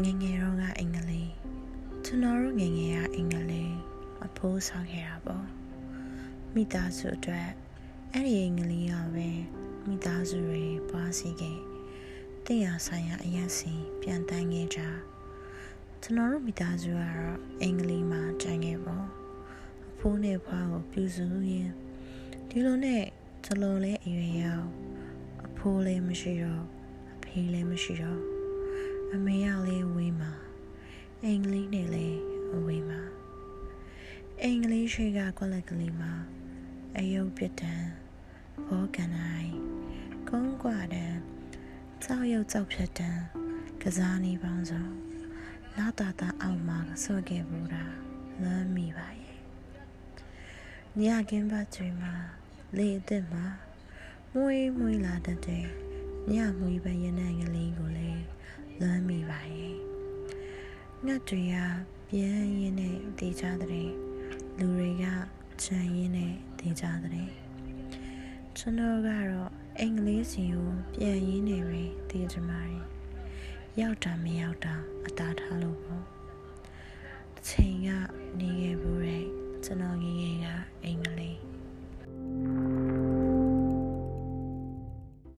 [0.00, 1.30] ငယ်ငယ်တော့ကအင်္ဂလိပ်
[2.04, 3.74] ကျွန်တော်တို့ငယ်ငယ်ကအင်္ဂလိပ်
[4.24, 5.46] အဖိုးဆောင်ခဲ့တာပေါ့
[6.54, 7.48] မိသားစုအတွက်
[8.12, 9.28] အဲ့ဒီအင်္ဂလိပ်ကပဲ
[9.88, 11.58] မိသားစုတွေပွားစီခဲ့
[12.44, 14.80] တင်ရဆိုင်ရာအရက်စီပြန်တန်းခဲ့ကြ
[16.02, 19.06] ကျွန်တော်တို့မိသားစုကတော့အင်္ဂလိပ်မှာတန်းခဲ့ပေါ့
[19.88, 21.72] အဖိုးနဲ့ဖွားကိုပြုစုရင်း
[22.48, 23.02] ဒီလိုနဲ့
[23.44, 24.68] ကျွန်တော်လည်းအရွယ်ရောက်
[25.46, 26.64] အဖိုးလည်းမရှိတော့
[27.14, 28.41] အဖေလည်းမရှိတော့
[29.16, 30.32] အမေကလည်းဝေးမှာ
[31.24, 32.20] အင်္ဂလိပ်နဲ့လည်း
[32.54, 33.02] အဝေးမှာ
[34.42, 36.12] အင်္ဂလိပ်ရှိကကွက်လက်ကလေးမှာ
[36.96, 37.74] အယုတ်ပြတံ
[38.66, 39.50] ဘောကန်နိုင်
[40.28, 41.06] ကုန်းကွာတံ
[42.02, 43.10] ကြောက်ရွံ့ကြောက်ဖြတ်တံ
[43.82, 44.86] ကစားနေပေါင်းစုံ
[45.76, 47.84] လာတာတာအောက်မှာဆော့ခဲ့ဘူးတာ
[48.42, 49.38] လမ်းမိပါရဲ့
[51.00, 52.14] ညကင်းပါကျွေးမှာ
[52.76, 53.44] လေအစ်စ်မှာ
[54.32, 55.66] မွေးမွေးလာတတ်တဲ့
[56.32, 58.01] ညမွေးပရနံကလေးကိုလည်း
[58.82, 59.76] လမ်းမိပါရဲ့
[61.04, 61.56] ငှက်တွေက
[62.08, 63.90] ပြန်ရင်းနဲ့တေးကြတဲ့
[64.58, 65.04] လူတွေက
[65.62, 67.28] ချမ်းရင်းနဲ့တေးကြတဲ့
[68.56, 72.60] ကျွန်တော်ကတော့အင်္ဂလိပ်စီကိုပြန်ရင်းနေပဲတေးကြမှာ
[73.80, 74.74] ရောက်တာမရောက်တာ
[75.06, 76.04] အတားထားလို့ပေါ့
[77.48, 77.88] ချိန်က
[78.38, 79.24] နေခဲ့ဘူးတဲ့
[79.64, 80.32] ကျွန်တော်ငယ်ငယ်